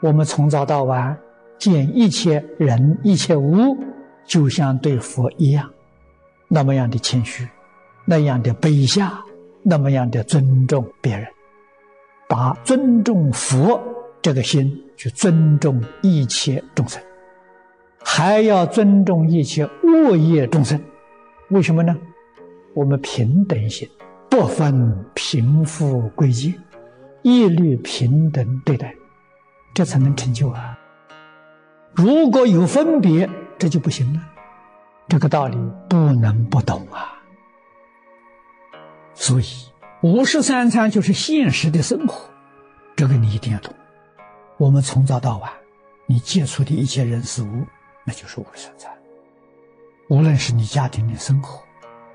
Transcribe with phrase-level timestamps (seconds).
[0.00, 1.16] 我们从早到晚
[1.58, 3.76] 见一切人、一切物，
[4.26, 5.68] 就像对佛一样，
[6.48, 7.48] 那么样的谦虚，
[8.04, 9.18] 那样的卑下，
[9.62, 11.26] 那么样的尊重别人，
[12.28, 13.80] 把尊重佛
[14.20, 17.02] 这个心去尊重一切众生，
[18.04, 20.78] 还要尊重一切恶业众生。
[21.48, 21.96] 为什么呢？
[22.74, 23.88] 我们平等心，
[24.28, 26.54] 不分贫富贵贱，
[27.22, 28.94] 一律平等对待。
[29.76, 30.78] 这才能成就啊！
[31.92, 34.20] 如果有分别，这就不行了。
[35.06, 37.12] 这个道理不能不懂啊。
[39.12, 39.44] 所以，
[40.00, 42.30] 五十三餐就是现实的生活，
[42.96, 43.70] 这个你一定要懂。
[44.56, 45.52] 我们从早到晚，
[46.06, 47.66] 你接触的一切人事物，
[48.02, 48.90] 那就是五十三餐。
[50.08, 51.62] 无论是你家庭的生活、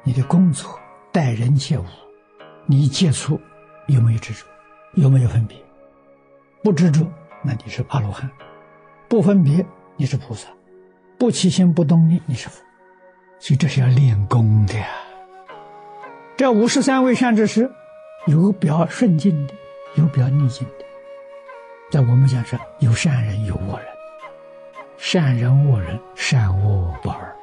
[0.02, 0.80] 你的工作、
[1.12, 1.86] 待人接物，
[2.66, 3.40] 你接触
[3.86, 4.48] 有没有执着？
[4.96, 5.56] 有没有分别？
[6.64, 7.06] 不执着。
[7.44, 8.30] 那你是阿罗汉，
[9.08, 10.48] 不分别你是菩萨，
[11.18, 12.62] 不起心不动念你是佛，
[13.40, 14.88] 所以这是要练功的呀。
[16.38, 17.72] 这五十三位善知识，
[18.28, 19.54] 有表顺境的，
[19.96, 20.86] 有表逆境的。
[21.92, 23.88] 在我们讲是有善人有恶人，
[24.98, 27.36] 善人恶人善恶不二，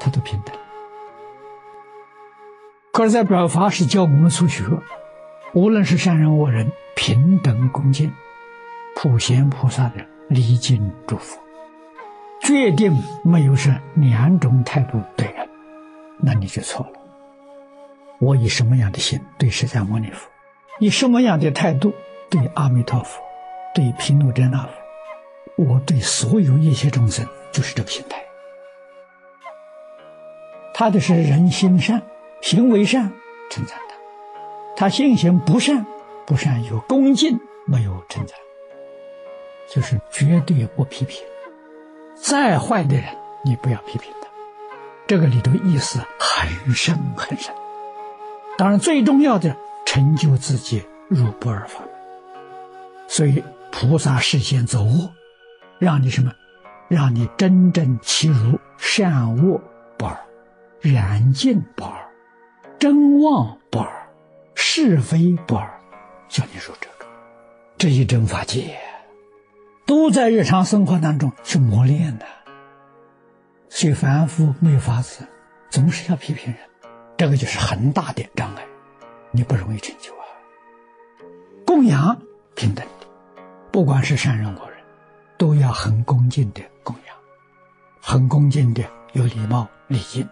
[0.00, 0.54] 他都平等。
[2.90, 4.64] 可是，在表法是教我们出学，
[5.52, 8.10] 无论是善人恶人，平等恭敬。
[9.08, 11.38] 普贤菩萨的礼敬祝福，
[12.42, 15.48] 决定没有是两种态度对人，
[16.18, 16.92] 那你就错了。
[18.18, 20.28] 我以什么样的心对释迦牟尼佛，
[20.80, 21.94] 以什么样的态度
[22.28, 23.22] 对阿弥陀佛，
[23.76, 28.20] 对毗卢遮那佛，我对所有一切众生就是这个心态。
[30.74, 32.02] 他的是人心善，
[32.42, 33.12] 行为善，
[33.52, 33.94] 称赞他；
[34.76, 35.86] 他心行不善，
[36.26, 38.36] 不善有恭敬，没有称赞。
[39.68, 41.22] 就是绝对不批评，
[42.14, 43.04] 再坏的人
[43.44, 44.28] 你不要批评他，
[45.06, 47.54] 这个里头意思很深很深。
[48.58, 51.88] 当然，最重要的成就自己入不二法门。
[53.08, 55.12] 所以菩萨示现走恶，
[55.78, 56.32] 让你什么？
[56.88, 59.60] 让你真正其如善恶
[59.98, 60.16] 不二，
[60.80, 62.08] 染净不二，
[62.78, 64.08] 真妄不二，
[64.54, 65.68] 是非不二，
[66.28, 67.06] 叫你入这个
[67.76, 68.78] 这一真法界。
[69.86, 72.26] 都在日常生活当中去磨练的，
[73.68, 75.24] 所以凡夫没有法子，
[75.70, 76.60] 总是要批评人，
[77.16, 78.66] 这个就是很大的障碍，
[79.30, 80.26] 你不容易成就啊。
[81.64, 82.20] 供养
[82.56, 82.84] 平等，
[83.70, 84.78] 不管是善人恶人，
[85.38, 87.16] 都要很恭敬的供养，
[88.02, 88.82] 很恭敬的
[89.12, 90.28] 有礼貌礼敬。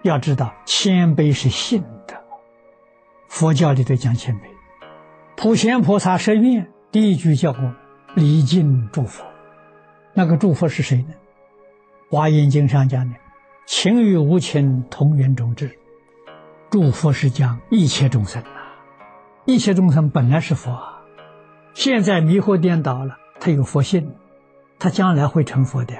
[0.00, 2.16] 要知道谦卑是信德，
[3.28, 4.46] 佛教里头讲谦卑，
[5.36, 6.71] 普贤菩萨十愿。
[6.92, 7.72] 第一句叫做
[8.14, 9.24] 礼敬诸佛，
[10.12, 11.14] 那个诸佛是谁呢？
[12.10, 13.16] 华严经上讲的，
[13.64, 15.78] 情与无情同源种智，
[16.68, 18.76] 诸佛是讲一切众生啊，
[19.46, 20.78] 一切众生本来是佛，
[21.72, 24.14] 现在迷惑颠倒了，他有佛性，
[24.78, 25.94] 他将来会成佛的，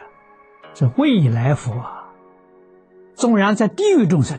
[0.74, 2.04] 是未来佛啊。
[3.14, 4.38] 纵然在地狱众生，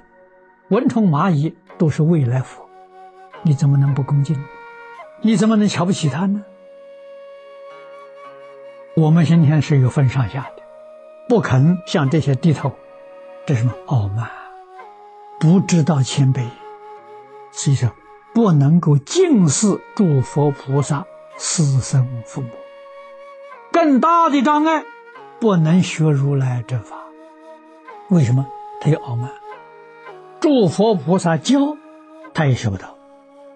[0.69, 2.69] 蚊虫蚂蚁都是未来佛，
[3.41, 4.37] 你怎么能不恭敬？
[5.25, 6.43] 你怎么能瞧不起他呢？
[8.93, 10.63] 我们今天是有分上下的，
[11.29, 12.73] 不肯向这些低头，
[13.45, 14.29] 这是什么傲慢？
[15.39, 16.43] 不知道谦卑，
[17.53, 17.95] 实际上
[18.33, 21.05] 不能够敬视诸佛菩萨、
[21.37, 22.49] 师生父母。
[23.71, 24.83] 更大的障碍，
[25.39, 26.97] 不能学如来正法。
[28.09, 28.45] 为什么？
[28.81, 29.31] 他有傲慢。
[30.41, 31.77] 诸佛菩萨教，
[32.33, 32.97] 他也学不到。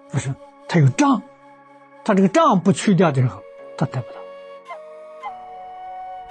[0.10, 0.34] 不是，
[0.70, 1.22] 他有障。
[2.08, 3.44] 他这个账不去掉的时候，
[3.78, 4.20] 他得不到。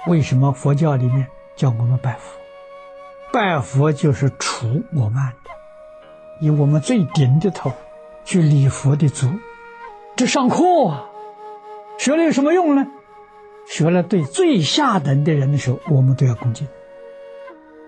[0.07, 2.39] 为什么佛教里面叫我们拜佛？
[3.31, 5.35] 拜佛就是除我慢，
[6.41, 7.71] 以我们最顶的头
[8.25, 9.29] 去礼佛的足。
[10.15, 11.05] 这上课啊，
[11.99, 12.87] 学了有什么用呢？
[13.67, 16.67] 学了对最下等的人的时候，我们都要恭敬。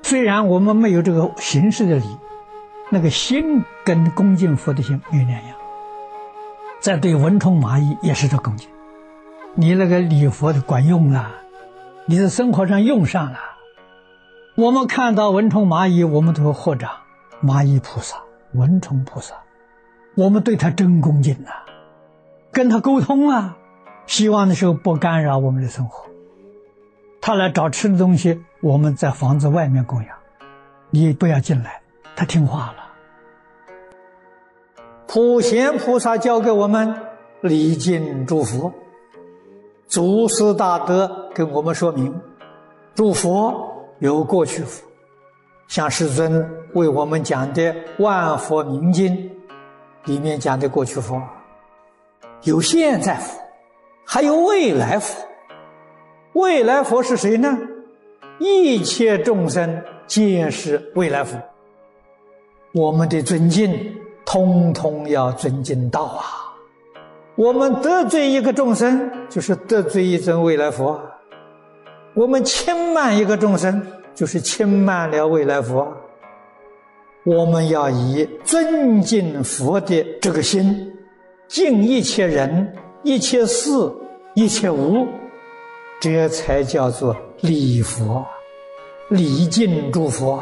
[0.03, 2.19] 虽然我们没有这个形式的礼，
[2.91, 5.58] 那个心跟恭敬佛的心没两样。
[6.79, 8.69] 在对蚊虫蚂蚁也是这恭敬，
[9.55, 11.29] 你那个礼佛的管用了，
[12.05, 13.37] 你在生活上用上了。
[14.55, 16.89] 我们看到蚊虫蚂蚁，我们都会合掌，
[17.43, 18.17] 蚂蚁菩萨、
[18.53, 19.35] 蚊虫菩萨，
[20.15, 21.49] 我们对他真恭敬呐，
[22.51, 23.57] 跟他沟通啊，
[24.07, 26.05] 希望的时候不干扰我们的生活。
[27.19, 30.15] 他来找吃的东西，我们在房子外面供养，
[30.91, 31.81] 你不要进来，
[32.15, 32.88] 他听话了。
[35.11, 36.93] 普贤菩萨教给我们
[37.41, 38.71] 礼敬诸佛。
[39.87, 42.15] 祖师大德跟我们说明，
[42.93, 44.83] 诸佛有过去佛，
[45.67, 49.11] 像世尊为我们讲的《万佛明经》
[50.05, 51.19] 里面讲的过去佛，
[52.43, 53.41] 有现在佛，
[54.05, 55.25] 还有未来佛。
[56.33, 57.57] 未来佛是谁呢？
[58.37, 61.35] 一切众生皆是未来佛。
[62.75, 63.98] 我们的尊敬，
[64.31, 66.53] 通通要尊敬道啊！
[67.35, 70.95] 我们得罪一个众生，就是得罪一尊未来佛；
[72.13, 73.81] 我们轻慢一个众生，
[74.13, 75.91] 就是轻慢了未来佛。
[77.23, 80.93] 我们要以尊敬佛的这个心，
[81.47, 82.71] 敬一切人、
[83.01, 83.71] 一切事、
[84.35, 85.07] 一切物，
[85.99, 88.23] 这才叫做礼佛、
[89.09, 90.39] 礼敬诸佛。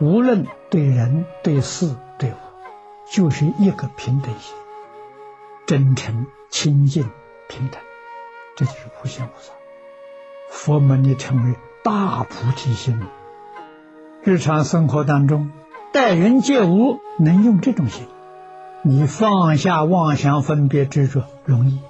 [0.00, 2.34] 无论对人、对事、对物。
[3.10, 4.54] 就是一个平等心，
[5.66, 7.08] 真诚、清净、
[7.48, 7.80] 平等，
[8.54, 9.54] 这就是无限菩萨。
[10.50, 13.00] 佛门里称为大菩提心。
[14.22, 15.50] 日常生活当中，
[15.90, 18.06] 待人接物能用这种心，
[18.82, 21.80] 你放下妄想、分别、执着容易。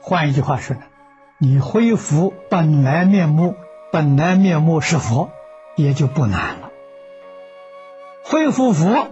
[0.00, 0.82] 换一句话说呢，
[1.38, 3.56] 你恢复本来面目，
[3.90, 5.30] 本来面目是佛，
[5.74, 6.67] 也就不难了。
[8.30, 9.08] 恢复佛。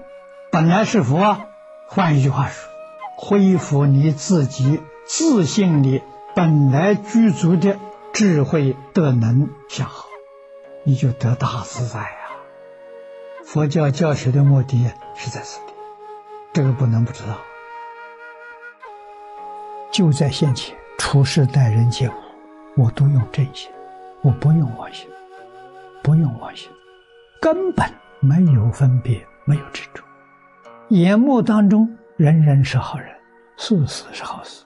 [0.51, 1.39] 本来是佛，
[1.87, 2.69] 换一句话说，
[3.17, 6.03] 恢复你自己自信里
[6.35, 7.79] 本来具足的
[8.13, 10.05] 智慧的能相好，
[10.85, 12.09] 你就得大自在呀。
[13.43, 15.73] 佛教教学的目的是在此地，
[16.53, 17.39] 这个不能不知道。
[19.91, 22.13] 就在现前，处事待人接物，
[22.83, 23.71] 我都用真心，
[24.21, 25.09] 我不用妄心，
[26.03, 26.71] 不用妄心，
[27.41, 27.91] 根本
[28.21, 30.03] 没有分别，没有执着。
[30.89, 33.09] 眼目当中，人人是好人，
[33.57, 34.65] 事事是好事。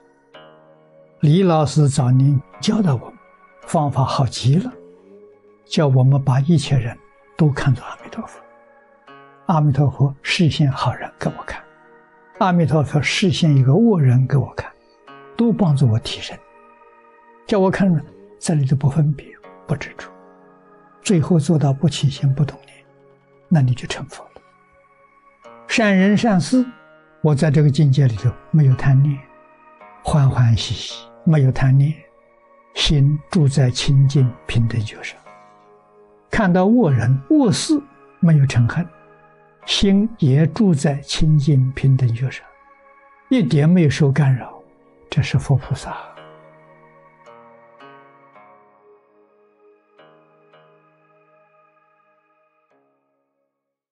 [1.21, 3.15] 李老师早年教导我们，
[3.63, 4.73] 方法好极了，
[5.65, 6.97] 叫我们把一切人
[7.37, 8.41] 都看作阿弥陀佛。
[9.47, 11.63] 阿弥陀佛示现好人给我看，
[12.39, 14.71] 阿弥陀佛示现一个恶人给我看，
[15.37, 16.39] 都帮助我提升，
[17.47, 17.93] 叫我看
[18.39, 19.27] 这里的不分别、
[19.67, 20.09] 不执着，
[21.03, 22.80] 最后做到不起心、不动念，
[23.53, 24.31] 那你就成佛了。
[25.67, 26.65] 善人善事，
[27.21, 29.19] 我在这个境界里头没有贪念，
[30.03, 31.93] 欢欢喜喜，没有贪念，
[32.75, 35.19] 心住在清净平等觉上。
[36.31, 37.81] 看到恶人恶事，
[38.21, 38.87] 没有嗔恨，
[39.67, 42.47] 心也住在清净平等觉上，
[43.31, 44.55] 一点没有受干扰。
[45.11, 45.97] 这是佛菩萨。